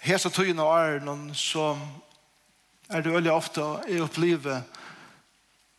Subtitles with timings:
[0.00, 1.74] hesa tøyene og æren så
[2.90, 4.78] er det veldig ofte i opplivet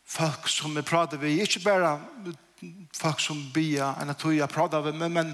[0.06, 1.96] folk som vi prater vi ikke bare
[2.96, 5.34] folk som bia enn at jeg prater vi men, men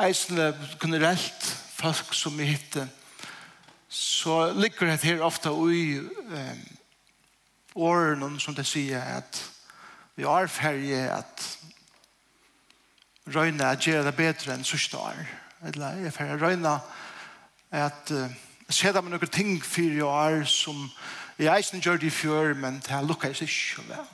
[0.00, 2.88] eisende generelt folk som vi hittar
[3.94, 5.84] så ligger det her ofte i
[6.34, 6.62] eh,
[7.76, 9.42] årene som det sier at
[10.16, 11.46] vi er ferdig at
[13.34, 15.20] røyne at gjøre det bedre enn sørste år
[15.68, 17.02] eller jeg er ferdig røyne at
[17.74, 18.30] at uh,
[18.70, 20.00] seda med noen ting for jeg
[20.38, 20.88] er som
[21.38, 24.10] jeg eisen gjør det i fjør, men det har lukket seg ikke vel.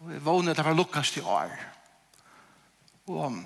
[0.00, 1.52] Og jeg vågner at det har lukket seg i år.
[3.12, 3.36] Og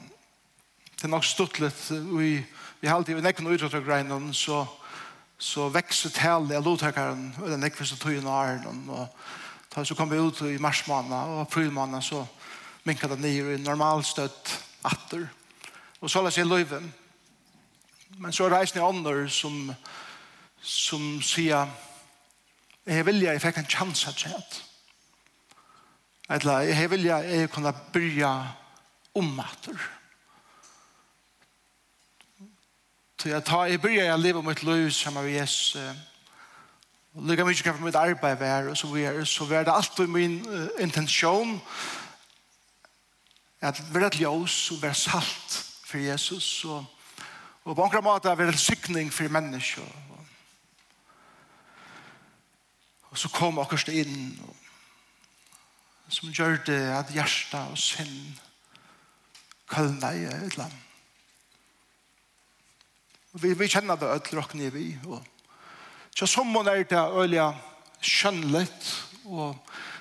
[0.95, 2.37] det er nok stått litt, vi,
[2.81, 4.63] vi har alltid nekken og utrettet greinen, så,
[5.39, 8.63] så vekser til av lovtakeren, og den nekken som tog inn år.
[8.87, 9.09] og
[9.71, 12.25] da så kom vi ut i marsmåned og aprilmåned, så
[12.85, 15.29] minket det nye i normalstøtt atter.
[16.01, 16.93] Og så la seg løyven,
[18.19, 19.75] Men så er det eisen i ånder som,
[20.61, 21.69] som sier,
[22.87, 24.61] jeg vilja, jeg fikk en chans at kjent.
[26.31, 28.47] Eller, jeg vilja, jeg kunne om
[29.15, 29.81] ommater.
[33.23, 35.77] Så jeg tar, jeg begynner jeg leve mitt liv sammen med Jesus,
[37.15, 40.07] Og lykke mye kan for mitt arbeid være, og så videre, så var det alltid
[40.07, 41.61] min uh, intensjon
[43.61, 46.85] at være et ljøs og være salt for Jesus, og
[47.71, 49.87] Og på enkla måte er det sykning for mennesker.
[53.11, 54.57] Og så kom akkurat det inn og,
[56.11, 58.35] som gjør det at hjertet og sinn
[59.71, 60.87] kølner i et eller annet.
[63.39, 64.89] Vi, vi kjenner det ødler råkne vi.
[65.07, 65.23] Og,
[66.11, 67.47] så som man er det øyelig
[68.03, 68.67] skjønnelig
[69.31, 69.55] og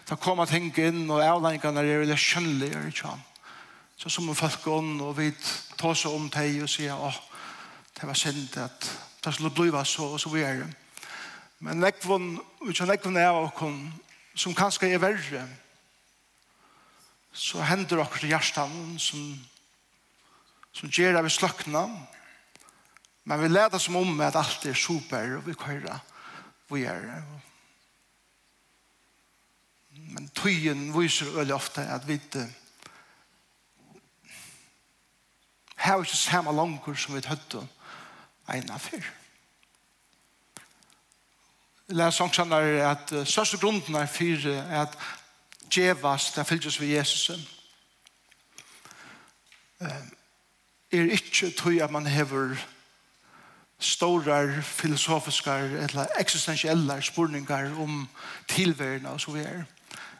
[0.09, 2.73] det kommer ting inn og avlengene er øyelig skjønnelig.
[3.97, 5.29] Så som folk inn, og vi
[5.77, 7.28] tar seg om deg og sier åh,
[7.99, 8.91] det var synd at
[9.23, 10.67] det skulle bli så og så videre.
[11.59, 13.93] Men nekvun, utkjøn nekvun er av okkon,
[14.35, 15.43] som kanskje er verre,
[17.33, 19.25] så hender okkur til hjertet som,
[20.71, 21.83] som gjør det vi sløkna,
[23.23, 25.99] men vi leder som om at alt er super, og vi kører
[26.69, 27.23] vi er
[30.09, 32.45] Men tøyen viser veldig ofte at vi ikke
[35.75, 37.67] har ikke samme langer som vi høtter,
[38.55, 39.03] ena fyr.
[41.89, 44.97] Lærer sånn er at største grunden er fyr er at
[45.69, 47.31] djevas, det fylles ved Jesus.
[49.79, 52.57] Er ikke tøy at man hever
[53.79, 58.07] stora filosofiska eller existentiella spurningar om
[58.47, 59.65] tilvärna och så vidare.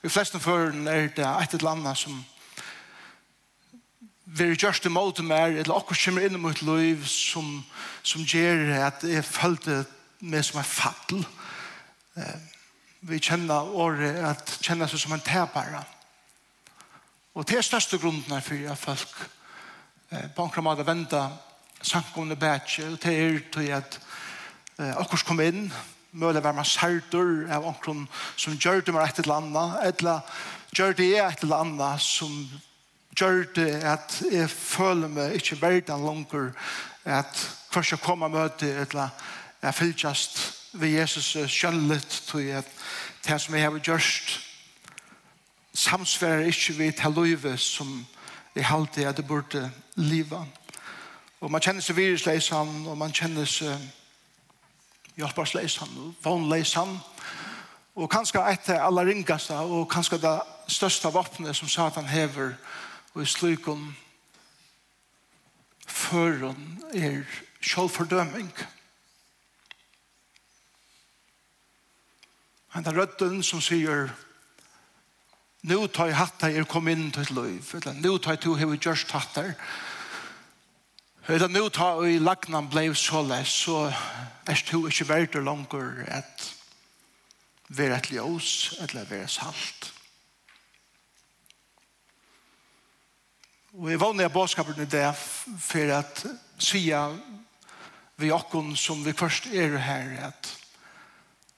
[0.04, 2.26] I flesta förrän är det ett eller annat som
[4.38, 7.64] veri gjørst i måte mer, eller akkur kommer inn i mitt liv som,
[8.04, 9.84] som gjør at jeg følte
[10.20, 11.24] meg som en fattel.
[13.10, 15.82] Vi kjenner året at kjenner seg som en tepare.
[17.34, 19.20] Og det er største grunden er for at folk
[20.36, 21.30] på en kramad venter
[21.82, 24.00] sankomne bætje, og det er til at
[24.80, 25.70] eh, akkur kom inn,
[26.12, 28.02] mulig være man særdur av akkur
[28.36, 30.42] som gjør det med et eller annet, eller
[30.76, 32.34] gjør det et eller annet som
[33.20, 36.52] gjør det at jeg føler meg ikke verden langer,
[37.06, 37.42] at
[37.72, 39.10] først jeg kommer møte, eller
[39.62, 40.40] jeg fylltjast
[40.74, 42.66] ved Jesus skjønnelig, til at
[43.28, 44.40] det som jeg har gjort
[45.74, 48.06] samsverer ikke ved til livet som
[48.56, 50.46] jeg halte at det burde livet.
[51.42, 53.78] Og man kjenner seg virusleisan, og man kjenner seg
[55.16, 56.98] hjelparsleisan, og vognleisan,
[57.96, 60.36] og kanskje etter aller ringaste, og kanskje det
[60.68, 62.89] største vapnet som Satan hever, og
[63.22, 63.90] i slukon
[65.90, 67.24] føren er
[67.62, 68.52] sjålfordøming.
[72.70, 74.12] Han er rødden som sier
[75.68, 78.44] «Nå tar jeg hatt deg er kom inn til et liv», eller «Nå tar jeg
[78.46, 79.52] to hever gjørst hatt deg»,
[81.28, 86.06] eller «Nå tar jeg lagnan blei så les, så er det ikke verdt det langer
[86.08, 86.50] at
[87.70, 88.52] være et ljøs,
[88.86, 89.94] eller være salt».
[93.74, 95.08] Og jeg vannet av bådskapen i det
[95.62, 96.24] for at
[96.58, 97.04] sida
[98.20, 100.56] vi okkon som vi først er her at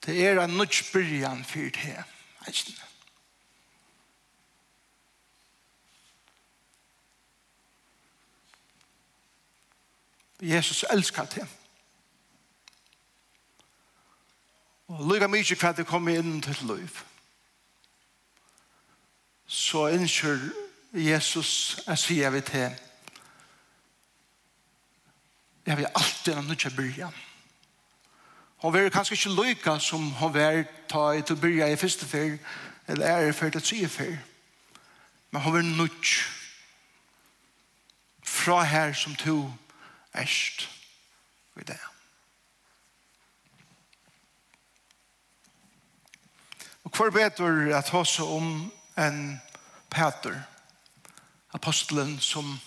[0.06, 2.04] det er en nødt byrjan for det.
[2.48, 2.74] Ikke
[10.42, 11.48] Jesus elskar det.
[14.88, 16.98] Og lukka mykje hva det kommer inn til liv.
[19.46, 20.50] Så innskjør
[20.94, 22.72] Jesus, jeg sier vi til
[25.66, 27.12] jeg vil alltid ha nødvendig til å.
[28.62, 32.06] Hun var kanskje ikke lykke som hun var ta i til å begynne i første
[32.06, 32.38] fyr,
[32.88, 34.18] eller ære fyr til tredje fyr.
[35.32, 36.12] Men hun var nødt
[38.24, 39.54] fra her som to
[40.14, 40.70] erst
[41.58, 41.80] i det.
[46.84, 49.42] Og hver betur at hos om en
[49.90, 50.42] Peter
[51.58, 52.60] apostelen som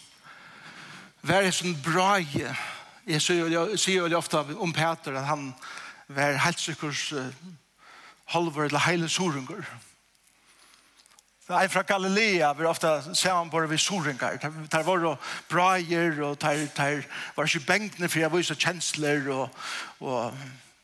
[1.24, 5.50] var sånn bra jeg sier jo ofte om Peter at han
[6.08, 7.14] var helt sikkert
[8.32, 9.64] halvor eller hele sorunger
[11.44, 14.38] Nei, fra Galilea vi ofte ser han bare ved sorunger.
[14.72, 15.16] Der var det
[15.48, 17.02] braier, og der
[17.36, 19.48] var ikke benkene for jeg var så kjensler, og,
[20.00, 20.32] og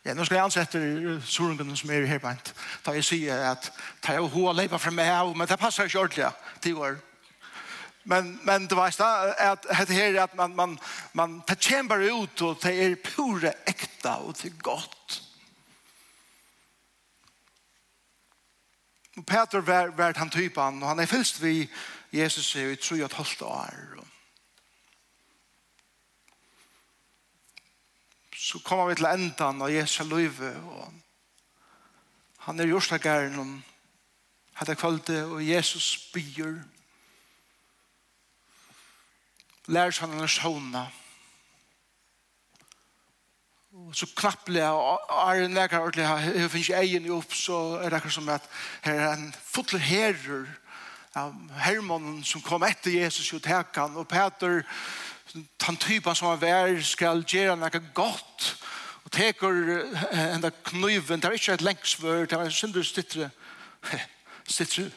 [0.04, 0.82] ja, nå skal jeg ansette
[1.24, 2.52] sorungene som er her, herbeint.
[2.84, 3.70] Da jeg sier at
[4.04, 6.28] det er hoa leipa fra meg, men det passer ikke ordentlig
[6.60, 7.00] til år.
[8.02, 9.04] Men men det var så
[9.38, 10.78] att det här att man man
[11.12, 15.22] man tar chamber ut och det är pure äkta och det är gott.
[19.16, 21.70] Och Peter var var han typen och han är fyllt vi
[22.10, 24.04] Jesus är ju tror jag halvt år.
[28.36, 30.92] Så kommer vi till ändan av Jesu liv och
[32.36, 33.62] han är just där gärna om
[34.52, 36.64] hade kvalitet och Jesus byr
[39.70, 40.86] lærer seg han sjåna.
[43.80, 47.88] Og så knappelig, og er en leker ordentlig, jeg finner ikke egen opp, så er
[47.88, 48.48] det akkurat som at
[48.82, 50.48] her er en fotler herrer
[51.18, 54.62] av hermannen som kom etter Jesus i tekan, og Peter,
[55.34, 58.50] den typen som er vær, skal gjøre noe godt,
[59.04, 59.62] og teker
[60.34, 63.30] enda kniven, det er ikke et lengsvør, det er en synder stittre,
[64.50, 64.90] stittre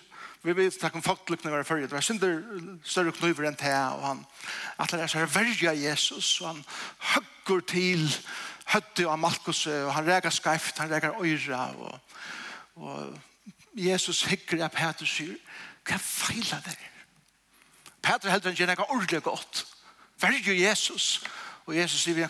[0.44, 2.42] vi vet snakke om folklukkene var før, det var synder
[2.84, 4.24] større knuver enn det, og han
[4.84, 6.64] atler er så verja Jesus, og han
[7.14, 8.04] høgger til
[8.74, 12.00] høtte av Malkus, og han reger skreft, han reger øyra, og,
[12.76, 15.38] og Jesus hikker av Peter sier,
[15.88, 16.84] hva feiler der?
[18.04, 19.64] Peter heldur han gjerne ordelig godt.
[20.20, 21.24] Verger Jesus,
[21.66, 22.28] og Jesus sier,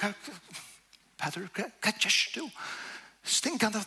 [1.18, 2.46] Peter, hva gjørst du?
[3.24, 3.82] Stinkende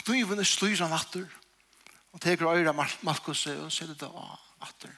[0.00, 1.30] knuven slyr han atter,
[2.14, 2.72] Og teker øyre
[3.02, 4.10] Markus og sier det da,
[4.62, 4.92] atter.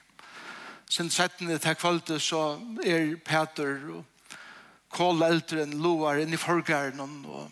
[0.89, 4.05] Sen settene til kvalitet så er Peter og
[4.93, 7.49] kål eldre enn loar inn i forgæren og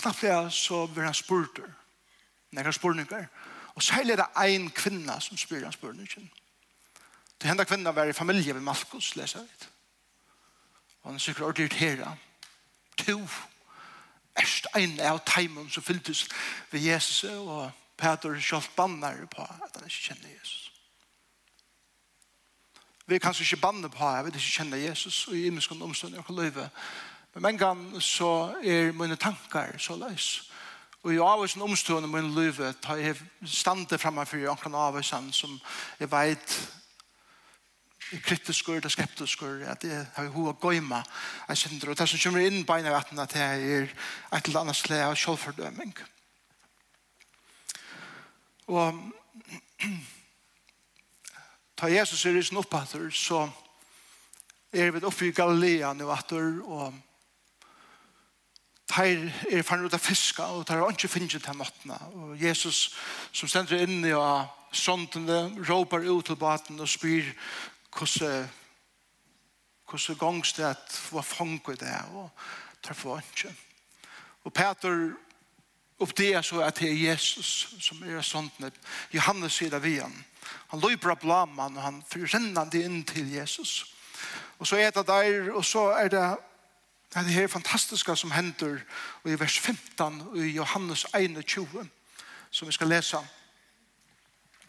[0.00, 1.60] knappt det så blir han spurt
[2.56, 3.26] nekka spurningar.
[3.74, 6.30] Og særlig er det en kvinna som spyr han spurningen.
[7.40, 9.68] Det henda kvinna var i familie med Malkus leser jeg.
[11.02, 12.16] Og han er sikkert ordentlig irritera
[12.96, 13.26] to
[14.40, 16.26] erst ein av teimen som fylltes
[16.70, 17.70] ved Jesus, og
[18.00, 20.70] Peter kjølt banner på at han ikke kjenner Jesus.
[23.06, 26.22] Vi kan kanskje ikke banne på at vi ikke kjenner Jesus, og i imenskene omstående
[26.26, 26.68] og løyve.
[27.34, 30.50] Men en gang så er mine tankar så løs.
[31.02, 35.60] Og i avvisen omstående mine løyve, tar jeg stande fremme for jeg kan avvisen som
[36.00, 36.56] jeg vet
[38.10, 41.02] kritiskur, det skeptiskur, at det har vi hoa gøyma
[41.48, 44.76] en synder, og det som kommer inn beina vatten at det er et eller annet
[44.76, 45.94] slag av kjølfordøming
[48.70, 48.98] Og
[51.78, 53.48] ta Jesus er i sin opphatter, så
[54.72, 56.94] er vi oppe i Galilea nu atter, og
[58.90, 61.94] Her er fann ut av fiska, og teir har ikke finnet til nattene.
[62.18, 62.96] Og Jesus,
[63.32, 67.28] som stender inne og av sondene, råper ut til baten og spyr,
[67.96, 68.48] hvordan
[69.90, 72.30] hvordan gongst det at hva fanget det og
[72.82, 73.50] tar for ikke.
[74.44, 75.10] Og Peter
[75.98, 78.76] oppdager så at det er Jesus som er sånn at
[79.12, 80.14] Johannes sier det vi han.
[80.70, 83.82] Han løper opp laman og han forrenner det inn til Jesus.
[84.58, 86.24] Og så er det der, og så er det
[87.10, 88.78] det er her fantastiske som hender
[89.26, 91.88] i vers 15 i Johannes 21
[92.50, 93.18] som vi skal lese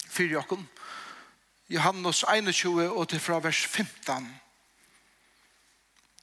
[0.09, 0.65] for dere.
[1.71, 4.41] Johannes 21 og til fra vers 15.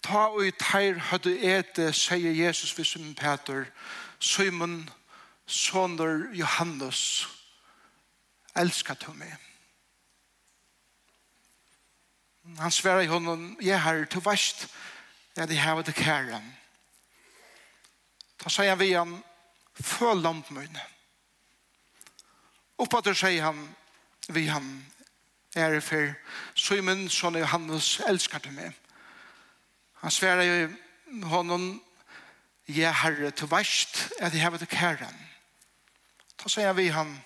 [0.04, 3.64] Ta og i teir høyde ete, sier Jesus ved Simon Peter,
[4.20, 4.90] Simon,
[5.46, 7.00] sonur Johannes,
[8.56, 9.32] elskar du meg.
[12.58, 14.68] Han sverar i honom, jeg herre, til veist,
[15.36, 16.44] ja, de her var det kæren.
[18.44, 19.16] Da sier han vi han,
[19.80, 20.78] følg lampen min.
[22.78, 23.64] til sier han,
[24.28, 24.70] vi han,
[25.58, 26.14] ære for
[26.54, 28.72] Simon, son er Johannes, elskar du meg.
[30.00, 30.68] Han sverar jo
[31.22, 31.82] honom,
[32.68, 35.28] ja herre, til verst, at jeg hevet kæren.
[36.38, 37.24] Da sier vi han,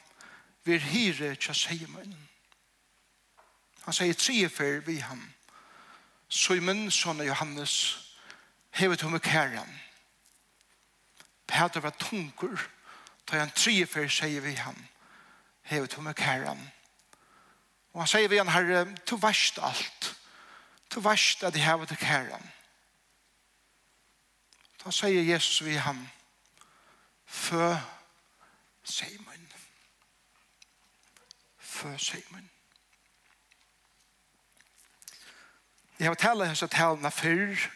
[0.65, 2.17] vi er hyre til Simon.
[3.85, 5.23] Han sier tre for vi han.
[6.29, 7.75] Simon, son av Johannes,
[8.71, 9.81] hevet henne kæren.
[11.47, 12.69] Peter var tungur,
[13.31, 14.89] da han tre for sier vi han,
[15.63, 16.57] hevet henne kæren.
[16.59, 16.82] Hevet
[17.93, 20.15] Og han sier vi han, herre, du verst alt.
[20.95, 22.53] Du verst at jeg har til kæren.
[24.85, 26.09] Da sier Jesus vi ham,
[27.27, 27.75] fø
[28.85, 29.53] Simon.
[31.59, 32.51] Fø Simon.
[35.99, 37.69] Jeg har talt hans talene før,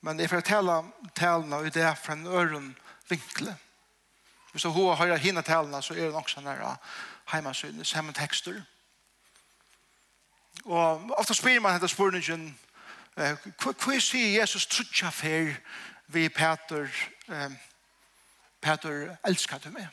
[0.00, 0.82] men jeg får tale
[1.14, 2.78] talene i det fra en øren
[3.08, 3.56] vinkle.
[4.52, 6.76] Hvis du har hørt henne talene, så er det nok sånn der
[7.30, 8.58] heimasynet, samme tekster.
[10.64, 12.52] Og ofta spyr man hentar spurningen,
[13.14, 15.56] hva sier Jesus trutja fer
[16.06, 16.86] vi Peter,
[18.62, 19.88] Peter elskar du meg?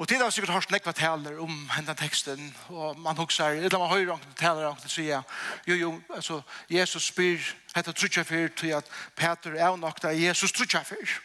[0.00, 3.90] Og tid har sikkert hørt nekva taler om hendan teksten, og man huksar, eller man
[3.90, 5.22] høyre omkring taler omkring sier,
[5.66, 10.80] jo, jo, altså, Jesus spyr, hette trutja fer til at Peter er nok Jesus trutja
[10.82, 11.18] fer.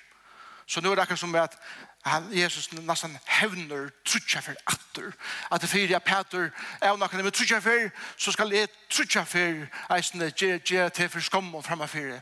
[0.68, 1.56] Så nu er det akkur som at
[2.06, 5.14] han Jesus nästan hävner trutcha för atter
[5.50, 10.32] att det fyra Peter är någon med trutcha för så ska det trutcha för eisne
[10.38, 12.22] ge ge till för skom och framme för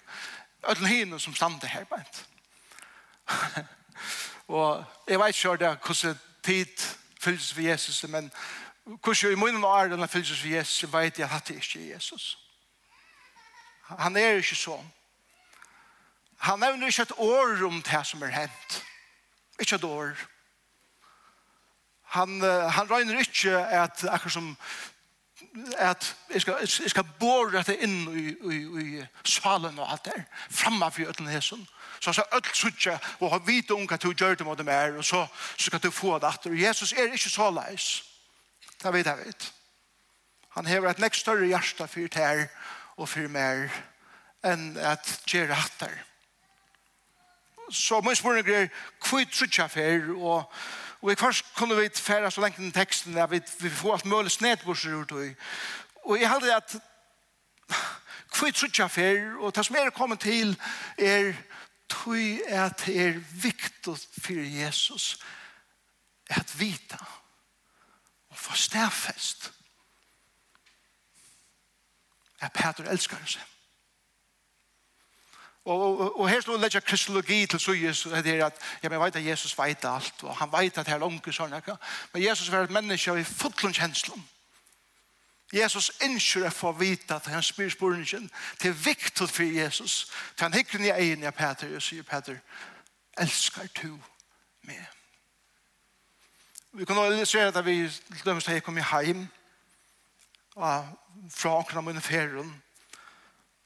[0.63, 2.25] öll hin som stande här bant
[4.45, 6.81] och jag vet själv där hur tid
[7.19, 8.31] fylls vi Jesus men
[9.05, 12.37] hur i munnen är den fylls vi Jesus vet jag att det är Jesus.
[13.81, 14.85] Han är inte så
[16.43, 18.83] han nämner ikke et år om det som er hent.
[19.63, 20.13] Ikke et år.
[22.13, 24.57] Han, han regner ikke at akkurat som
[25.77, 30.23] at jeg skal, jeg skal båre dette inn i, i, i salen og alt der,
[30.49, 31.61] fremme for øtlen hesen.
[31.99, 34.71] Så han sa, øtl suttje, og ha vite unga til å gjøre det mot dem
[34.73, 35.25] er, og så,
[35.57, 36.55] så skal du få det atter.
[36.57, 37.89] Jesus er ikke så leis.
[38.81, 39.49] Det vet jeg vet.
[40.57, 42.47] Han hever et nekst større hjerte for det her,
[42.97, 43.69] og for mer,
[44.45, 45.93] enn at gjøre atter
[47.71, 48.67] så min spørning er
[49.03, 50.51] hva er trutja fer og
[51.03, 54.05] og i først kunne vi færa så lengt den teksten at vi, vi får alt
[54.05, 55.35] mulig snedburser ut og
[56.03, 56.75] og jeg heldig at
[58.33, 60.55] hva er trutja fer og det som er kommet til
[60.97, 61.33] er
[61.89, 65.17] tog at det er viktig for Jesus
[66.29, 66.97] at vita
[68.29, 69.51] og få stafest
[72.43, 73.52] at Peter elskar seg.
[75.65, 78.53] Og, og, og her slår legger kristologi til suyes, Jesus, det er at
[78.83, 81.27] ja, men jeg vet at Jesus vet alt, og han vet at det er langt
[81.27, 81.77] og sånn, ikke?
[82.13, 84.25] men Jesus var et menneske i fotlund kjenslen.
[85.53, 88.25] Jesus innskjør for å vite at han spyr spørningen
[88.59, 90.07] til viktig for Jesus.
[90.35, 92.39] Til han hikker ned egen av Peter, og sier Peter,
[93.21, 93.93] elskar du
[94.65, 94.81] meg?
[96.73, 98.83] Vi kan også illustrere at vi til dømes da jeg kom i
[100.55, 100.85] og
[101.29, 102.63] fra akkurat mine ferien,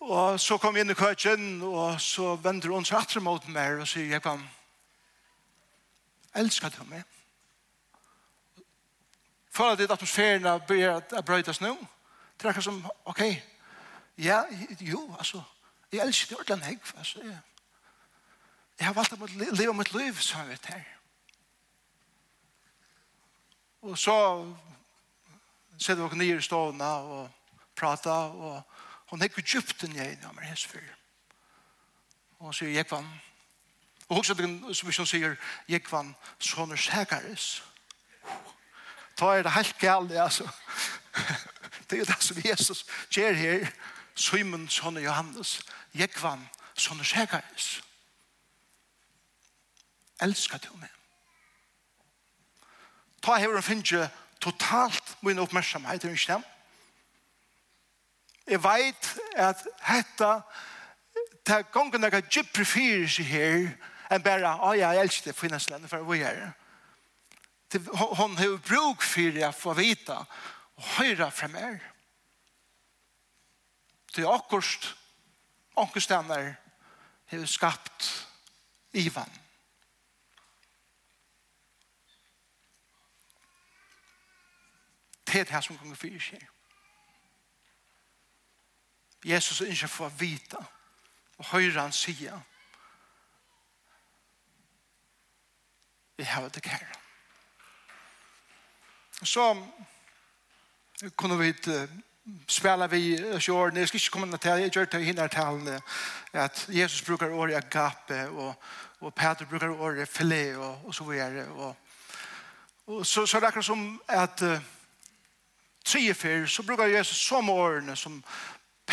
[0.00, 3.80] Og så kom jeg inn i køkken, og så vender hun seg atre mot meg
[3.80, 4.42] og sier, jeg kan,
[6.36, 7.02] elsker du meg?
[9.56, 11.72] Føler at atmosfæren blir at brøytes nå?
[12.36, 13.22] Det er akkurat som, ok,
[14.18, 14.42] ja,
[14.80, 15.42] jo, altså,
[15.92, 17.38] jeg elsker det ordentlig meg, altså, jeg,
[18.78, 20.84] jeg har valgt å leve mitt liv, som jeg vet her.
[23.86, 24.16] Og så
[25.78, 27.30] sitter vi nye i stående og
[27.76, 28.62] prater, og
[29.06, 30.94] Hon hekker djupten i en av hans fyr.
[32.38, 33.08] Og hun sier, Jekvann,
[34.08, 35.36] og hun den som hun sier,
[35.68, 37.62] Jekvann, sånne sækares.
[39.18, 40.48] Da er det helt galt, altså.
[41.90, 43.70] det er det som Jesus gjør her,
[44.14, 45.60] Simon, sånne Johannes,
[45.94, 47.80] Jekvann, sånne sækares.
[50.22, 50.92] Elskar du meg?
[53.22, 54.10] Ta her og finne
[54.40, 56.55] totalt min oppmerksomhet, er hun ikke
[58.46, 60.40] Jeg vet at hetta,
[61.46, 63.64] det er gongen jeg har djupere fyrir seg her,
[64.10, 66.52] enn bare, å ja, jeg elsker det finnes finanslandet for å gjøre.
[67.74, 70.20] Hun Hon har bruk for å få vita
[70.76, 71.80] og høre fra meg.
[74.14, 74.92] Det er akkurat,
[75.76, 76.38] ångestene
[77.26, 78.12] har skapt
[78.96, 79.32] Ivan.
[85.26, 86.55] Det er det som kommer fyrir seg her.
[89.26, 90.60] Jesus er ikke for å vite
[91.36, 92.38] og høyre han sier
[96.16, 96.94] vi har det kære.
[99.20, 99.50] Så
[101.16, 101.50] kunne vi
[102.48, 105.80] spela vi sjorden, jeg skal ikke komme til, jeg gjør til hinner talene,
[106.32, 108.54] at Jesus brukar året agape, og,
[109.00, 111.76] og Peter brukar året filet, og, og så videre, og,
[112.86, 114.60] og så, så det er akkurat som at uh,
[115.84, 118.24] tre fyr, så brukar Jesus som årene som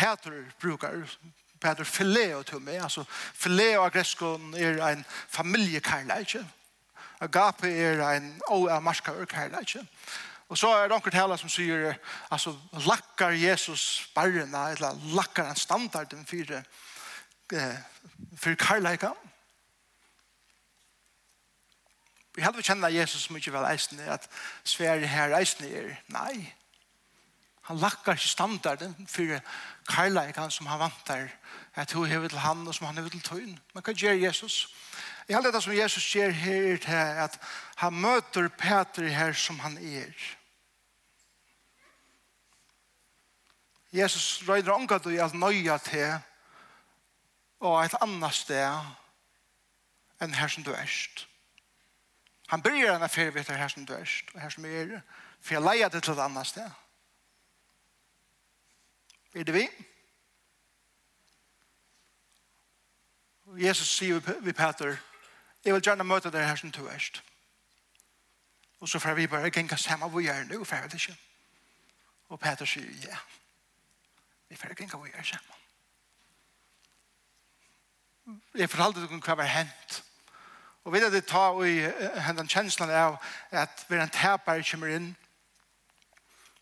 [0.04, 1.16] Peter brukar,
[1.60, 6.36] Peter fileo til meg, altså fileo av är er en familiekarleik,
[7.20, 9.76] agape er en oavmarskar karleik,
[10.48, 11.94] Og så er det noen taler som sier,
[12.30, 12.52] altså,
[12.86, 16.52] lakkar Jesus barna eller lakkar han standarden for,
[17.52, 17.78] eh,
[18.36, 19.12] for karlæka.
[22.34, 24.28] Vi hadde vi kjenne Jesus mycket vel eisene, at
[24.64, 26.54] svär her eisene er, nei,
[27.64, 29.40] Han lakkar ikke standarden for
[29.88, 31.28] karlægan som han vantar
[31.74, 33.58] at hun hever til han og som han hever til tøyen.
[33.74, 34.74] Men hva gjør Jesus?
[35.28, 36.92] Jeg har det som Jesus gjør her til
[37.24, 37.40] at
[37.76, 40.12] han møter Peter her som han er.
[43.92, 46.18] Jesus røyder omgå du i alt nøya til
[47.60, 48.90] og et annet sted
[50.20, 51.26] enn her som du erst.
[52.52, 54.98] Han bryr henne for vi vet her som du erst og her som er
[55.40, 56.83] for jeg leier det til et annet sted.
[59.34, 59.68] Er det vi?
[63.66, 64.96] Jesus sier vi Peter,
[65.64, 67.22] jeg vil gjerne møte deg her som du erst.
[68.80, 71.16] Og så får vi bare genka sammen hvor jeg er nå, for jeg vet ikke.
[72.28, 73.18] Og Peter sier, ja,
[74.48, 75.60] vi får genka hvor er sammen.
[78.54, 80.02] Jeg fortalte dere hva var hent.
[80.84, 81.80] Og vi det ta i
[82.26, 83.16] hendene kjenslen av
[83.50, 85.16] at vi er en tapar kommer inn.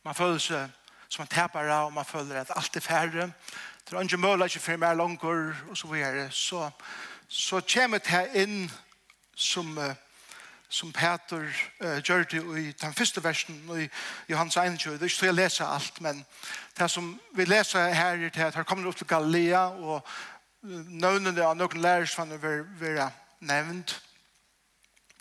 [0.05, 0.71] Man føler seg
[1.13, 3.33] som man tapar av og man føler at alt er færre.
[3.85, 6.31] Det er ikke mulig ikke for mer langer og så videre.
[6.31, 6.71] Så,
[7.29, 8.71] så kommer det her inn
[9.37, 9.79] som,
[10.69, 11.45] som Peter
[11.85, 13.89] uh, gjør det i den første versen i
[14.31, 14.93] Johans 21.
[14.95, 16.25] Det er ikke så jeg leser alt, men
[16.79, 20.01] det som vi leser her er til at her kommer det opp til Galilea og
[20.89, 23.99] nøvnene av noen lærersvann vil være nevnt.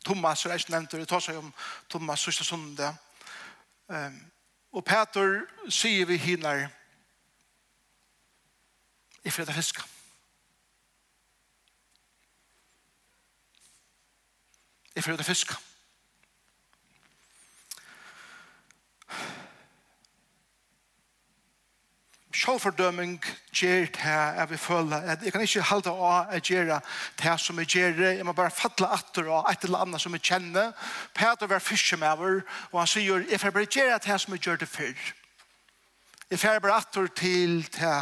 [0.05, 1.53] Thomas er ikke nevnt, det tar seg om
[1.89, 2.95] Thomas sørste sundet.
[3.87, 4.21] Um,
[4.71, 6.67] Og Peter sier vi hinner
[9.23, 9.83] i fredag fiska.
[14.95, 15.55] I fredag fiska.
[22.41, 23.19] sjåfordøming
[23.53, 24.95] gjør det jeg vil føle.
[24.95, 26.79] at Jeg kan ikke holde å gjøre
[27.21, 28.01] det som jeg gjør.
[28.17, 30.71] Jeg må bare fatle atter og et eller annet som jeg kjenner.
[31.13, 34.69] Peter var fiskemøver, og han sier, jeg får bare gjøre det som jeg gjør det
[34.69, 35.07] før.
[36.31, 37.95] Jeg får bare atter til det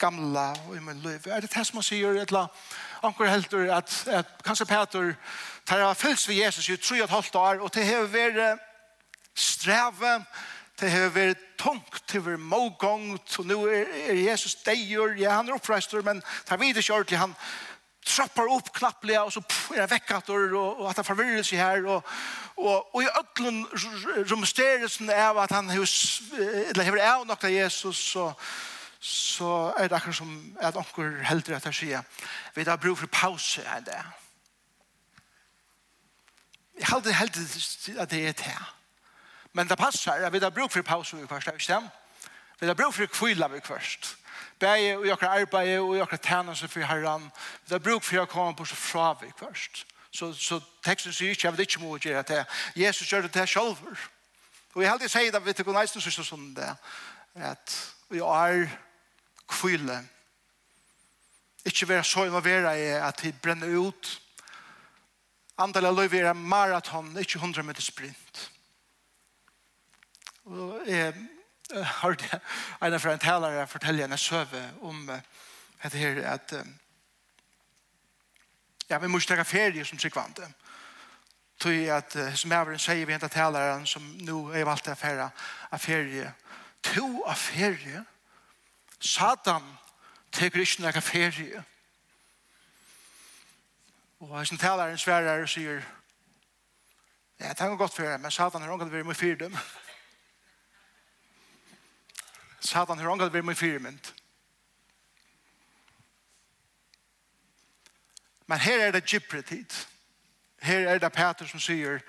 [0.00, 1.26] gamla og i min liv.
[1.26, 2.64] Er det det som han sier, et eller annet,
[3.02, 5.14] anker helter, at, at kanskje Peter
[5.66, 8.60] tar av fylls ved Jesus i tro og et halvt år, og det har vært
[9.34, 10.18] streve,
[10.80, 15.48] det har vært tungt, det har vært mågång, så nå er Jesus deier, ja, han
[15.48, 17.36] er oppreistur, men det har vi ikke ordentlig, han
[18.06, 21.60] trappar opp knapplig, og så pff, er det vekkator, og, og at han forvirrer seg
[21.60, 22.08] her, og,
[22.56, 23.62] og, og i øklen
[24.30, 25.94] romsterelsen er at han har,
[26.70, 28.30] eller har av nok av Jesus, så,
[29.00, 33.12] så er det akkurat som at onker heldur at han sier, vi har brug for
[33.12, 34.00] pause enn det.
[36.80, 38.60] Jeg heldur heldur at det er det.
[39.52, 41.70] Men det passar at vi har bruk for pauser vi først.
[42.60, 44.16] Vi har bruk for kvila vi først.
[44.60, 47.30] Bæje og jokra arbeid og jokra seg for herran.
[47.66, 49.86] Vi har bruk for å komme på så fra vi først.
[50.12, 52.44] Så, så teksten sier ikke, jeg vet ikke må gjøre det.
[52.76, 53.96] Jesus gjør det til selv.
[54.74, 56.68] Og jeg har alltid sier det, vi tykker nesten sørste sånn det,
[57.34, 57.76] at
[58.10, 58.66] vi er
[59.50, 60.00] kvile.
[61.64, 64.12] Ikke være så involveret i at vi brenner ut.
[65.58, 68.50] Andal av løyver er maraton, ikke 100 meter sprint.
[70.44, 71.14] Og jeg
[72.02, 72.40] hørte
[72.82, 75.04] en av en talere fortelle en søve om
[75.82, 76.54] dette her at
[78.90, 80.48] ja, vi må ikke ta ferie som sikvante.
[81.60, 85.28] Tøy at som jeg vil sier vi hentet taleren som nå er valgt til ferie
[85.70, 86.32] av ferie.
[86.94, 88.02] To av ferie.
[89.00, 89.62] Satan
[90.32, 91.62] teker ikke noen ferie.
[94.20, 95.84] Og hvis en taleren sverer og sier
[97.40, 99.54] ja, det er godt ferie, men Satan har omgått vært med fyrdom.
[99.54, 99.89] Ja.
[102.60, 104.12] Satan har ångat vid min firmynd.
[108.46, 109.86] Men her er det gypretid.
[110.62, 112.00] Her er det Peter som sier,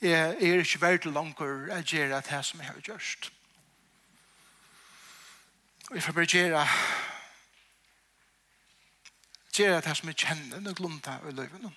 [0.00, 3.32] jeg er ikke verdt langer å gjøre det som jeg har gjort.
[5.90, 6.66] Og jeg får bare gjøre
[9.52, 11.72] gjøre det som jeg kjenner og glunter i løyvene.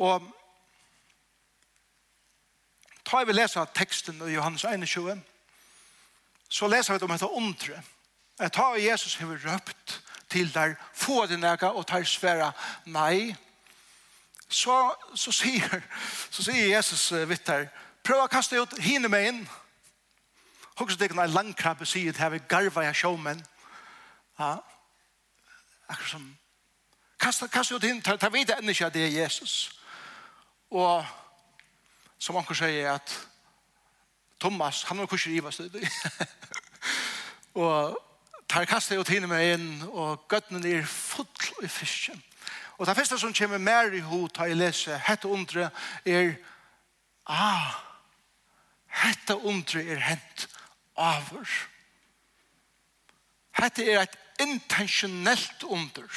[0.00, 0.39] Og
[3.10, 5.22] Ta vi lesa teksten i Johannes 21,
[6.48, 7.82] så leser vi om dette ondre.
[8.38, 12.52] At ta Jesus har røpt til der, få din ega og tar svære
[12.86, 13.34] nei.
[14.48, 15.82] Så, så, sier,
[16.30, 17.66] så sier Jesus vitt der,
[18.06, 19.42] prøv å kaste ut hine meg inn.
[20.78, 23.42] Hoks det kan en langkrabbe sier det her ved garva jeg sjåmen.
[24.38, 24.56] Ja,
[25.88, 26.30] akkurat som,
[27.18, 29.72] kaste, kaste ut hine, ta, ta vidt enn ikke at det er Jesus.
[30.70, 31.02] Og
[32.20, 33.16] som anker sier at
[34.40, 35.88] Thomas, han var kurser i hva det.
[37.60, 37.96] og
[38.48, 41.28] tar kastet og tiner meg inn, og gøttene er full
[41.64, 42.20] i fisken.
[42.80, 45.68] Og det første som kommer mer i hod, tar jeg lese, hette undre
[46.08, 46.32] er,
[47.28, 47.74] ah,
[49.02, 50.46] hette undre er hent
[50.96, 51.48] avur.
[53.60, 56.08] Hette er et intentionellt under.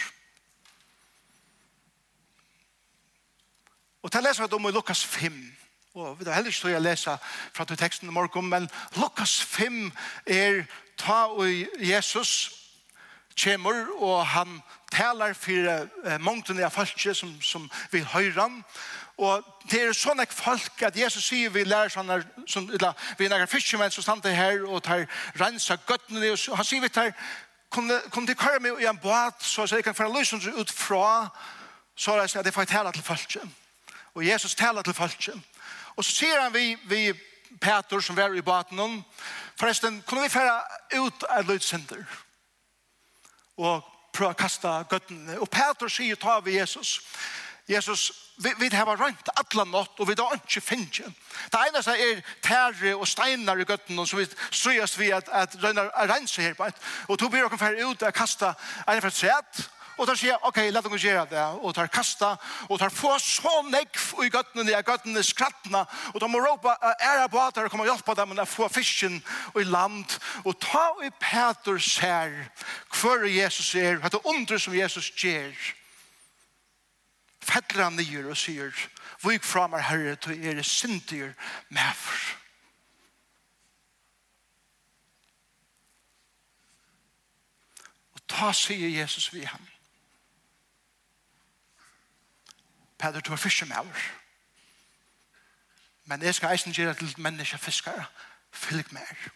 [4.03, 5.35] Og til leser vi om i Lukas 5.
[5.93, 7.13] Og vi har heller ikke stått å lese
[7.53, 8.63] fra til teksten i morgen, men
[8.97, 9.91] Lukas 5
[10.25, 10.63] er
[10.97, 11.45] ta og
[11.77, 12.31] Jesus
[13.37, 14.55] kommer, og han
[14.89, 18.57] taler for eh, mongtene av folket som, som vi høre han.
[19.21, 22.09] Og det er sånn at folk at Jesus sier vi lærer sånn
[22.49, 25.05] som, eller, vi er fiskemenn som stande her og tar
[25.37, 27.13] rensa gøttene, og han sier vi tar,
[27.69, 31.29] kunne, kunne de køre meg i en båt, så jeg kan få løsene ut fra,
[31.93, 33.59] så er det at jeg får tale til folket.
[34.17, 35.52] Og Jesus taler til folket.
[35.95, 37.13] Og så sier han vi, vi
[37.61, 39.03] Peter som var i baten
[39.59, 42.03] forresten, kunne vi fære ut av løydsender
[43.57, 45.37] og prøve å kaste gøttene.
[45.41, 46.99] Og Peter sier ta vi Jesus.
[47.69, 48.11] Jesus,
[48.43, 51.21] vi, vi har rønt alle nått, og vi har ikke finnet.
[51.51, 55.87] Det eneste er tære og steiner i gøttene, som vi strøyest vi at, at rønner
[55.93, 56.67] er rense her på.
[57.07, 60.57] Og to blir dere fære ut og kaste en fra tredje, Og tar sier, ok,
[60.73, 62.31] la dem gjøre det, og tar kasta,
[62.69, 67.27] og tar få så nekv i gøttene, i gøttene skrattene, og tar må råpa æra
[67.29, 69.19] på at tar kommer hjelpa dem å få fisken
[69.59, 72.33] i land, og ta i Peter ser
[72.97, 75.53] hver Jesus er, hva det under som Jesus gjør.
[77.43, 78.71] Fettler han nye og sier,
[79.23, 81.35] vik fra meg herre, til er sinter
[81.69, 82.23] med for.
[88.15, 89.72] Og ta sier Jesus vi ham,
[93.03, 93.99] Peter, du er fiskemæver.
[96.05, 98.05] Men jeg skal eisen gjøre til mennesker fiskere.
[98.51, 99.29] Fylg mer.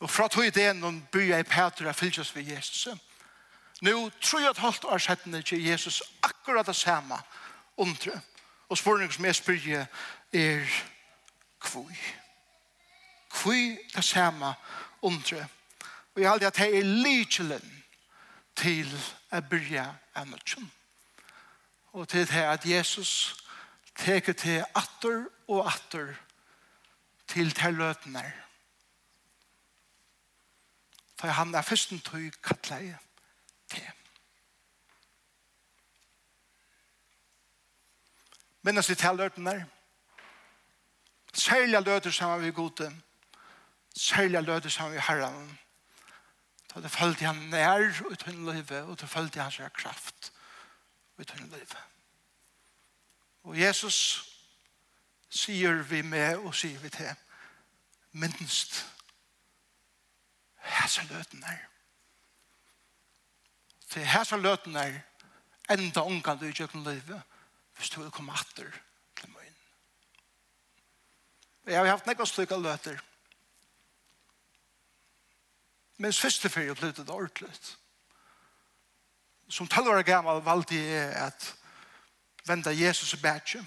[0.00, 2.88] Og fra tog ideen om byer i Peter er fylgjøs ved Jesus.
[3.80, 7.18] Nå tror jeg at halvt år setten er Jesus akkurat det samme
[7.76, 8.20] undre.
[8.68, 9.86] Og spørningen som jeg spør
[10.32, 10.66] er
[11.60, 11.96] kvøy.
[13.30, 14.54] Kvøy det samme
[15.02, 15.46] undre.
[16.14, 17.84] Og jeg halde at det er lykjelen
[18.56, 18.98] til
[19.32, 20.75] å byrja av nødgjønn
[21.96, 23.36] og til det at Jesus
[23.96, 26.12] teker til atter og atter
[27.28, 28.32] til til løtene.
[31.16, 32.98] For han er førsten tog kattleie
[33.68, 33.88] til.
[38.62, 39.56] Minnes vi til løtene?
[41.32, 42.92] Særlig løter sammen vi gode.
[43.96, 45.58] Særlig løter sammen vi herren.
[46.74, 50.35] Da det følte han nær ut i livet, og det følte han seg kraft
[51.18, 51.76] i tunne liv.
[53.42, 53.98] Og Jesus
[55.28, 57.14] sier vi med og sier vi til
[58.12, 58.86] minst
[60.66, 61.62] hæsa løten er.
[63.88, 65.00] Til hæsa løten er
[65.70, 67.22] enda ungan du i kjøkken livet
[67.76, 68.70] hvis du vil komme atter
[69.16, 69.56] til møyen.
[71.66, 73.02] Jeg har haft nekka slukka løter.
[75.96, 77.76] Men første fyrir jeg ble det ordentligt
[79.48, 81.54] som 12 år gammal valgte jeg at
[82.46, 83.66] venda Jesus i bætje.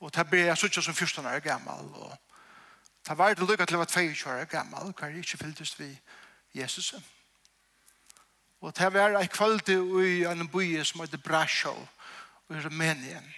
[0.00, 1.84] Og ta ble jeg suttet som 14 år gammal.
[1.84, 2.16] Og
[3.04, 5.90] ta var det lykket til å være 22 år gammal, hver jeg ikke fylltes vi
[6.54, 6.94] Jesus.
[8.60, 11.80] Og ta var jeg kvalitet i en bøye som heter Brasjov
[12.50, 13.34] i Rumænien.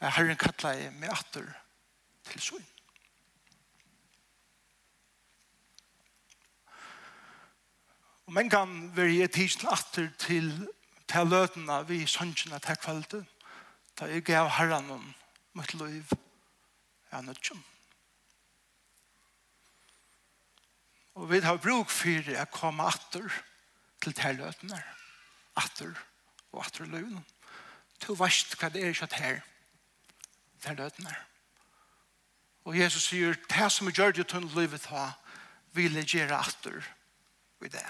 [0.00, 1.46] Jeg har en kattleie med atter
[2.30, 2.71] til søgn.
[8.26, 10.50] Og men kan være jeg tidsen atter til,
[11.08, 13.24] til løtene vi sønnsene til kveldet,
[14.00, 15.14] da jeg gav herren om
[15.58, 16.04] mitt liv,
[17.10, 17.50] jeg er nødt
[21.14, 23.26] Og vi har bruk for å komme atter
[24.02, 24.78] til til løtene,
[25.56, 25.92] atter
[26.52, 27.22] og atter løtene.
[28.02, 29.42] Du vet hva det er ikke her,
[30.62, 31.12] til løtene.
[32.64, 34.88] Og Jesus sier, det som vi gjør det til livet,
[35.72, 36.80] vil jeg gjøre atter
[37.62, 37.86] i det.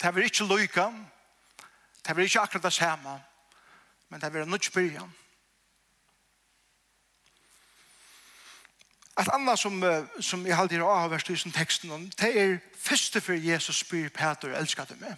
[0.00, 0.86] Det er ikke lykke.
[2.06, 3.22] Det er ikke akkurat det samme.
[4.08, 5.08] Men det er nødt byrja.
[9.20, 9.84] Et annet som,
[10.20, 14.84] som jeg alltid har avhørst i teksten det er første for Jesus spyr Peter, elsker
[14.84, 15.14] du meg?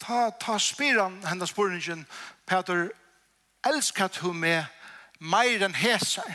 [0.00, 2.06] Ta, ta spyr han hennes spørningen,
[2.46, 2.88] Peter,
[3.66, 4.66] elsker du meg
[5.18, 6.34] mer enn heser?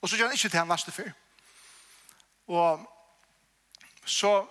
[0.00, 1.12] Og så gjør han ikke til han neste fyr.
[2.48, 2.86] Og
[4.08, 4.46] så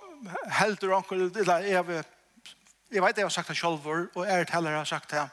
[0.59, 2.05] heldur onkel, eller jeg,
[2.91, 5.29] jeg vet jeg har sagt det selv, og jeg heller har sagt det,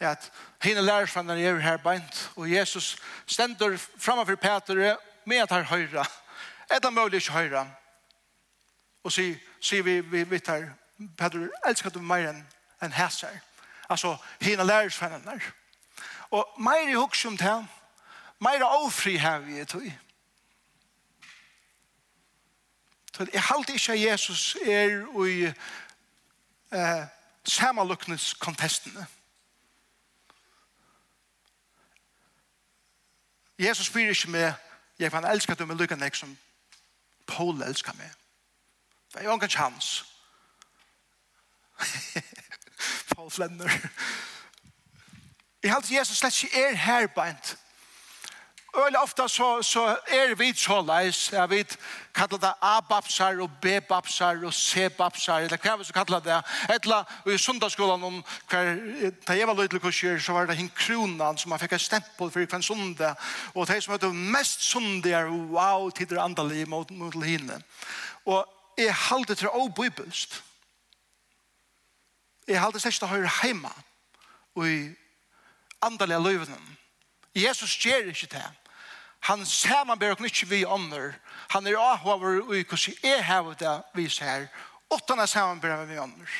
[0.00, 5.36] at henne lærer fra når jeg er her beint, og Jesus stender framfor Peter med
[5.36, 6.04] at han høyre,
[6.76, 7.66] et av mulig ikke høyre,
[9.04, 10.70] og sier, sier vi, vi vet her,
[11.18, 12.44] Peter, elsker du mer enn
[12.82, 13.40] en hæser,
[13.88, 15.52] altså henne lærer fra lærersvenner.
[16.30, 17.56] Og mer i hukk som det,
[18.40, 19.88] mer avfri her vi er tog,
[23.20, 25.52] Så jeg halte ikke at Jesus er i
[26.72, 27.06] eh,
[27.44, 29.06] samaluknes kontestene.
[33.58, 34.52] Jesus spyr ikke med
[34.98, 36.38] jeg kan elske du med lykka nek som
[37.26, 38.08] Paul elsker meg.
[39.12, 40.04] Det er jo ikke chans.
[43.14, 43.68] Paul Flenner.
[45.62, 47.58] Jeg halte Jesus slett ikke er herbeint
[48.76, 51.78] Øyla ofta så, så er vi så leis, jeg vet,
[52.14, 56.36] kallar det A-babsar og B-babsar og C-babsar, eller hva vi så kallar det.
[56.70, 58.70] Etla, og i sundagsskolan, om hver,
[59.26, 62.30] da jeg var løydelig kursier, så var det hinn kronan som man fikk et stempel
[62.30, 63.18] for hver sundag,
[63.54, 67.58] og de som hadde mest sundager, wow, tider andali mot, mot hinne.
[68.24, 68.46] Og
[68.78, 70.42] jeg halde til å bibelst.
[72.46, 73.74] Jeg halde til å høre heima,
[74.54, 74.80] og i
[75.82, 76.48] andali av.
[77.34, 78.46] Jesus gjør ikke det.
[79.28, 81.12] Han ser man bare ikke vi ånder.
[81.50, 84.46] Han er avhover og ikke så er hevet det vis her.
[84.90, 86.30] Åttan er bare vi ånder.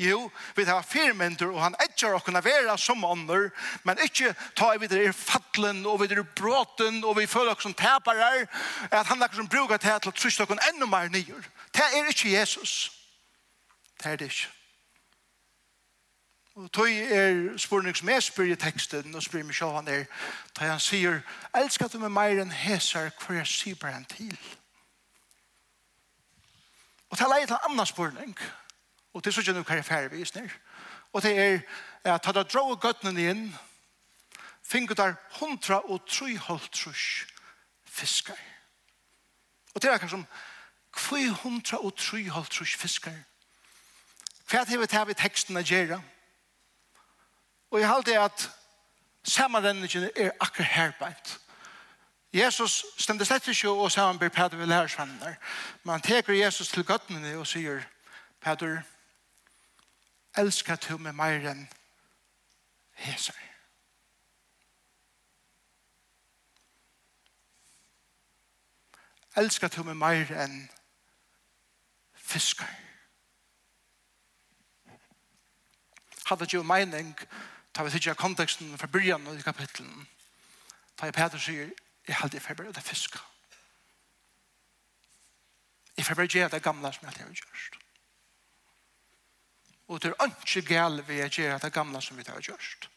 [0.00, 3.50] Jo, vi tar fire firmynder, og han etter å kunne være som ånder,
[3.84, 7.66] men ikke ta i videre i fattelen, og videre i bråten, og vi føler oss
[7.66, 8.46] som tapere,
[8.88, 11.44] at han er som bruker det til å tryste oss enda mer nyer.
[11.76, 12.88] Det er ikke Jesus.
[14.00, 14.48] Det er det ikke.
[16.54, 20.04] Og tog er spurning som jeg spyr i teksten, og spyr meg sjå han er,
[20.58, 21.20] da han sier,
[21.54, 24.34] elsker du meg meir enn hesar, hvor jeg sier han til.
[27.10, 28.34] Og det er til en annan spurning,
[29.14, 30.52] og det er sånn hva jeg færvisner,
[31.12, 31.62] og det er
[32.04, 33.48] at da dra og gøttene inn,
[34.62, 37.26] finner der hundra og tru halvtrus
[37.84, 38.38] fiskar.
[39.74, 40.26] Og det er akkur som,
[40.94, 43.18] hvor hundra og tru halvtrus fiskar?
[44.50, 45.98] Hva er det vi tar vi teksten å gjøre?
[45.98, 46.19] Hva
[47.70, 48.50] Og jeg halte at
[49.24, 51.40] samanvendingen er akkur herbeint.
[52.32, 55.34] Jesus stendte slett ikke og sa han ber Peter ved lærersvenner.
[55.82, 57.82] Men han teker Jesus til gøttene og sier,
[58.40, 58.82] Peter,
[60.38, 61.66] elsker du med mer enn
[62.94, 63.34] heser.
[69.36, 70.62] Elsker du med mer enn
[72.14, 72.70] fiskar.
[76.26, 77.16] Hadde du mening, mening,
[77.80, 80.08] tar vi sikkert konteksten fra byrjan i kapitlen,
[80.96, 81.70] tar jeg Peter sier,
[82.08, 83.18] jeg halte i februar det fiska.
[85.96, 87.78] I februar gjør det gamla som jeg har gjørst.
[89.88, 92.90] Og det er ikke gale vi gjør det gamla som vi har gjørst.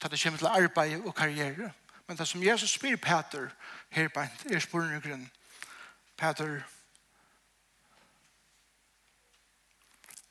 [0.00, 1.72] Ta det kommer til arbeid og karriere.
[2.06, 3.48] Men det som Jesus spyr Peter
[3.90, 5.30] her på en er spørende grunn.
[6.16, 6.62] Peter,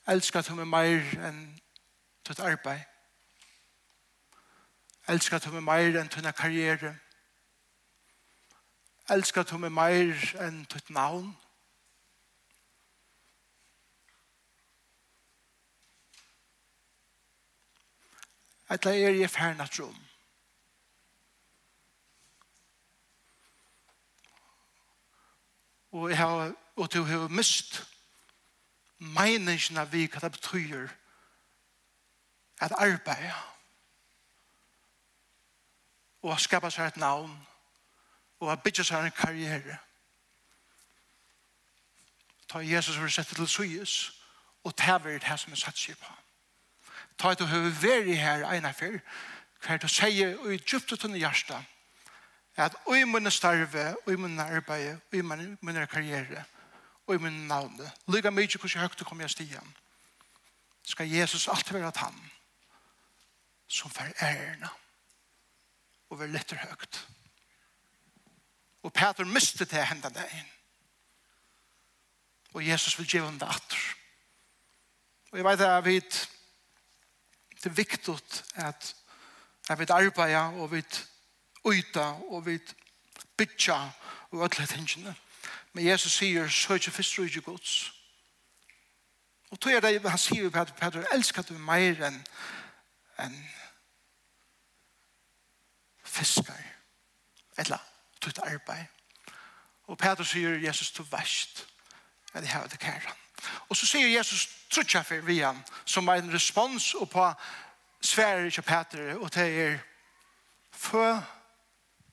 [0.07, 1.43] elsker du meg mer enn
[2.27, 2.90] ditt arbeid?
[5.11, 6.93] Elskar du meg mer enn tunne karriere?
[9.11, 11.33] Elskar du meg mer enn tutt navn?
[18.71, 19.99] Etla er jeg færna trom.
[25.91, 27.81] Og jeg har, og du har mist
[28.97, 30.93] meningen av vi hva det betyr
[32.63, 33.33] at arbeid
[36.21, 37.33] og å skapa seg et navn
[38.41, 39.77] og å bygge seg en karriere.
[42.49, 44.11] Ta Jesus og sette til Suis
[44.63, 46.13] og ta ved det som er satt seg på.
[47.17, 48.99] Ta et og høy veri her ene før
[49.61, 51.69] hver du sier og i djupte tunne hjertet
[52.61, 56.43] at oi i munne starve, oi i munne arbeid, og i munne karriere,
[57.07, 57.79] og i munne navn,
[58.11, 59.73] Lyga mykje hvordan høyt du kommer i stian.
[60.83, 62.17] Skal Jesus alltid være at han
[63.67, 64.69] som fer ærna
[66.11, 66.99] og være litt høyt.
[68.83, 70.51] Og Peter mistet det hendet deg inn.
[72.51, 73.81] Og Jesus vil gjøre det atter.
[75.31, 75.99] Og jeg vet at vi
[77.61, 78.15] det er viktig
[78.55, 78.95] at
[79.69, 80.81] jeg vet arbeide og vi
[81.63, 82.57] uta og vi
[83.37, 83.77] bytja
[84.31, 85.15] og alle tingene.
[85.73, 87.93] Men Jesus sier, så er ikke først og ikke gods.
[89.51, 92.17] Og tog er det, han sier jo Peter, Peter, elsker du mer enn
[93.19, 93.37] en
[96.11, 96.63] fiskar,
[97.57, 97.77] eller
[98.21, 98.85] tutt arbeid.
[99.87, 101.67] Og Peter sier Jesus, du verst,
[102.33, 103.17] at jeg har det kæren.
[103.69, 107.25] Og så sier Jesus, trutja for vi han, som er en respons og på
[108.01, 109.77] sværer ikke Peter, og det er,
[110.71, 111.15] fø,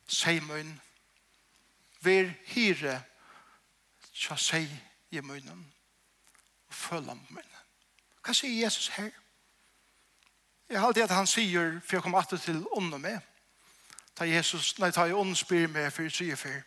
[0.09, 0.81] seimun,
[2.01, 3.03] vir hyre,
[4.15, 4.67] tja sei
[5.11, 5.73] i munnen,
[6.69, 7.55] og fø lammen.
[8.25, 9.11] Hva sier Jesus her?
[10.69, 13.21] Jeg har alltid at han sier, for jeg kommer alltid til ånden med,
[14.19, 16.63] Ta Jesus, nei, ta i ånden spyr meg for tre og for.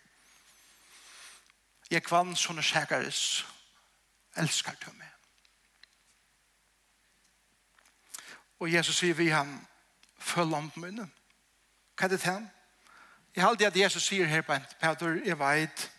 [1.92, 3.42] Jeg kvann sånne skjægares,
[4.40, 5.10] elskar du meg.
[8.64, 9.52] Og Jesus sier vi han,
[10.20, 11.12] følg om på munnen.
[12.00, 12.48] Hva er det til han?
[13.36, 15.92] Jeg halte at Jesus sier her på en, Peter, jeg vet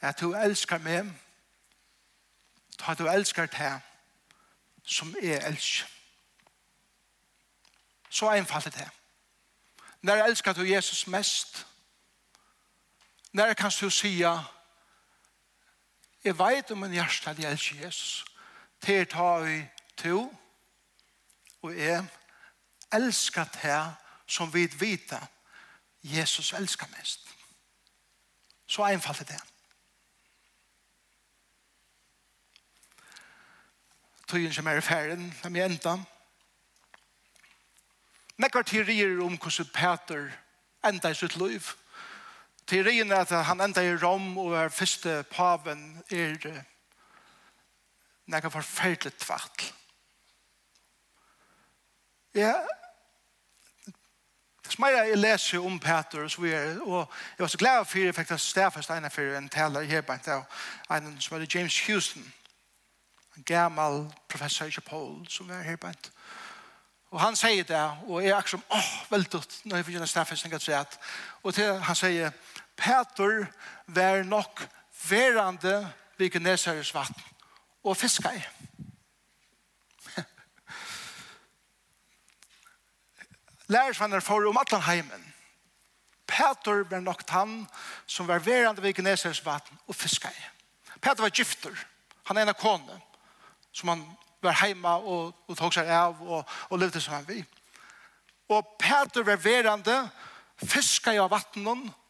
[0.00, 1.08] at du elskar meg,
[2.76, 3.72] ta du elskar det
[4.84, 5.88] som er elsk.
[8.10, 8.97] Så einfalt det er.
[10.00, 11.66] När älskar du Jesus mest?
[13.30, 14.44] När kan du säga
[16.22, 18.24] Jag vet om en hjärsta att jag älskar Jesus.
[18.78, 20.34] Till ta vi to
[21.60, 22.04] och jag
[22.90, 23.90] älskar det
[24.26, 25.14] som vi vet
[26.00, 27.28] Jesus älskar mest.
[28.66, 29.42] Så einfalt är det.
[34.28, 36.04] Tøyen som er i ferden, de er enda
[38.38, 40.30] nekkar teorier om hvordan Peter
[40.86, 41.72] enda i sitt liv.
[42.66, 46.64] Teorien er at han enda i Rom og er første paven er
[48.28, 49.74] nekkar forferdelig tvart.
[52.34, 52.54] Ja,
[54.64, 57.98] Det Som jeg leser om Peter og så videre, og jeg var så glad for
[57.98, 60.42] jeg fikk det stedfest ene for en taler her på en dag,
[60.90, 62.32] en som heter James Houston,
[63.36, 66.17] en gammel professor i Paul som er her på en dag.
[67.10, 69.96] Og han sier det, og jeg er akkurat som, åh, oh, veldig, når jeg fikk
[69.96, 70.98] en stafestning at
[71.42, 72.30] Og til han sier,
[72.76, 73.46] Peter
[73.86, 74.68] var nok
[75.08, 76.58] verande ved kunne
[76.94, 77.22] vatten
[77.84, 78.42] og fiska i.
[83.72, 85.34] Lærersvenner for om atlan heimen.
[86.26, 87.66] Peter var nok han
[88.06, 90.44] som var verande ved kunne vatten og fiska i.
[91.00, 91.86] Peter var gifter.
[92.24, 93.00] Han er en kone
[93.72, 97.44] som han var heima og, og tog seg av og, og levde som han vi.
[98.48, 100.10] Og Peter var verande,
[100.64, 101.32] fiska i av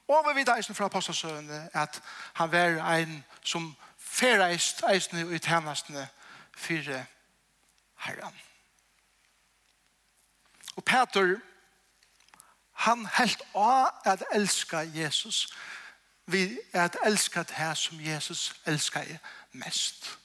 [0.09, 2.03] og vi vet eisen fra apostelsøvende at
[2.35, 6.09] han var ein som ferreist eisen i tjenestene
[6.57, 7.05] fire
[7.97, 8.41] herren.
[10.77, 11.37] Og Peter,
[12.73, 15.49] han helt av at elska Jesus,
[16.27, 19.03] vi at elska det her som Jesus elska
[19.53, 20.19] mest.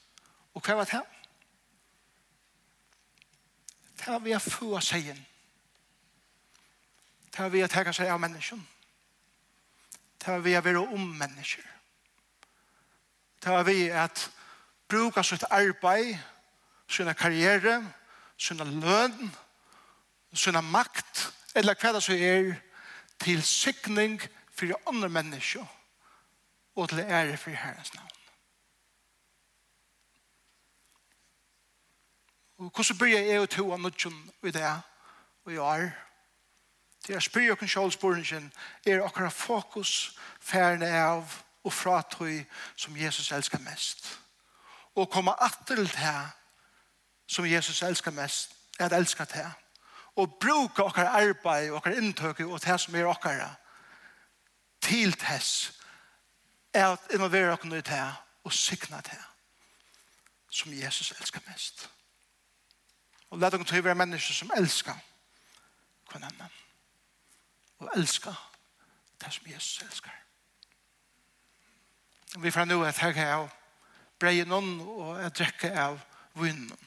[0.53, 1.12] Og hva var det her?
[4.03, 5.19] Det er vi å få seg inn.
[7.31, 8.59] Det er vi å teka seg av mennesken.
[10.19, 11.63] Det er vi å være om mennesker.
[13.43, 14.25] Det er vi at
[14.91, 16.17] bruka sitt arbeid,
[16.87, 17.79] sin karriere,
[18.37, 19.31] sin løn,
[20.33, 22.53] sin makt, eller hva det så er,
[23.23, 24.19] til sikning
[24.51, 25.63] for andre mennesker
[26.75, 28.22] og til ære for Herrens navn.
[32.57, 34.81] Og hvordan bør jeg og to av nødgjøn i det
[35.45, 35.89] og i år?
[37.07, 38.51] Det er spyrir jokken sjålsporingen
[38.85, 42.43] er akkurat fokus færne av og fratøy
[42.75, 44.19] som Jesus elskar mest.
[44.95, 46.29] Og komme atter til det
[47.27, 49.51] som Jesus elskar mest, er at til det.
[50.15, 53.49] Og bruka okkar arbeid og okkara inntøk og det som er okkara
[54.81, 55.79] til tess
[56.73, 59.21] er at involvera okkara til det og signa det
[60.49, 61.89] som Jesus elskar mest.
[63.33, 64.97] Og let dere til å være mennesker som elsker
[66.11, 66.57] hver annen.
[67.81, 68.35] Og elsker
[69.23, 70.19] det som Jesus elsker.
[72.37, 73.47] Vi får nå et her av
[74.21, 75.97] breien og et drekke av
[76.37, 76.77] vinnen.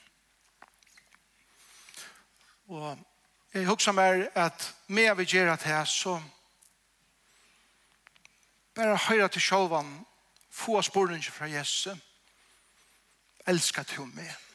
[2.70, 2.94] Og
[3.51, 6.20] jeg husker meg at med vi gjør at her så
[8.78, 9.94] bare høyre til sjølven
[10.55, 11.99] få spørninger fra Jesus
[13.51, 14.45] elsker til meg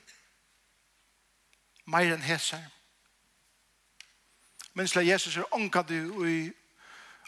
[1.85, 2.63] mer enn heser.
[4.73, 6.41] Men slik Jesus er ånka du i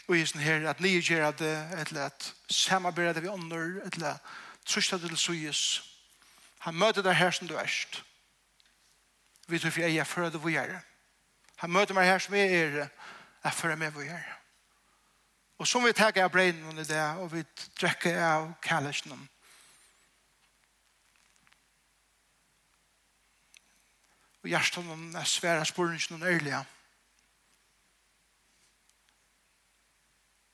[0.08, 4.18] og i sånn her, at nye gjør det, eller at samarbeid det vi ånder, eller
[4.18, 4.34] at
[4.68, 5.62] trusla det til suyes.
[6.66, 8.02] Han møter deg her som du erst.
[9.48, 10.76] Vi tror for jeg er for det vi gjør.
[11.64, 12.90] Han møter meg her som jeg er,
[13.44, 14.28] er for det med vi gjør.
[15.60, 17.44] Og som vi takker av breinen under det, og vi
[17.80, 19.28] drekker av kallelsen om
[24.44, 26.66] og hjertet om jeg svære spørningen noen ærlige.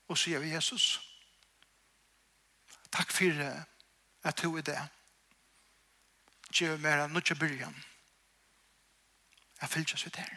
[0.08, 1.00] Og sier vi Jesus,
[2.92, 3.42] takk for
[4.22, 4.78] at du er det.
[6.50, 7.76] Gjør mer enn nødvendig byrjan.
[9.60, 10.30] Jeg fyllt oss ut her.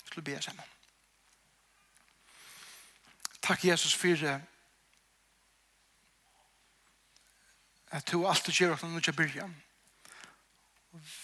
[0.00, 0.64] Jeg skulle be sammen.
[3.42, 4.40] Takk Jesus for
[7.90, 9.65] at du alltid gjør noen nødvendig byrjan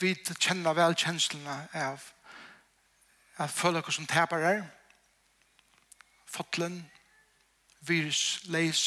[0.01, 2.05] vi kjenner vel kjenslene av
[3.41, 4.69] at føle oss som tapere,
[6.27, 6.83] fotlen,
[7.81, 8.83] virus, leis,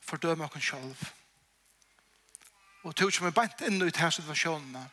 [0.00, 1.06] fordøme oss selv.
[2.84, 4.84] Og til som er beint inn i disse situasjonene,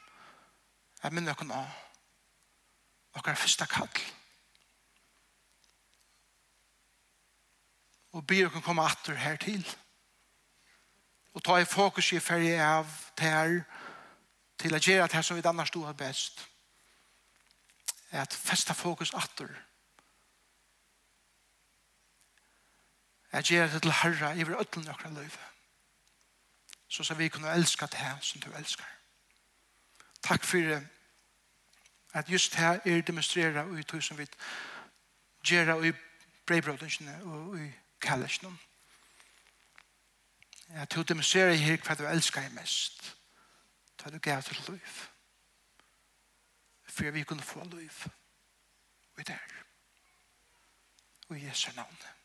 [1.03, 4.01] jeg minner oss av er første kall.
[8.15, 9.65] Og byr oss komme atter her til.
[11.33, 13.61] Og ta i fokus i ferie av til her,
[14.61, 16.47] til å gjøre det som vi annars stod best,
[18.11, 19.49] er at festa fokus atter.
[23.33, 25.45] Jeg gjør det til Herre i vår ødlen akkurat løyve.
[26.87, 28.89] Så skal vi kunne elska det som du elskar.
[30.23, 30.81] Takk for
[32.13, 34.27] at just her er demonstrera og i tog som vi
[35.47, 35.93] gjør og i
[36.45, 38.57] breibrodensene og i kallesene.
[40.69, 43.20] At du demonstrerer her hva du elskar mest
[44.01, 44.79] ta du gav til liv.
[46.83, 47.91] For vi kunne få liv.
[49.13, 49.37] Og i der.
[51.29, 52.20] Og i Jesu navnet.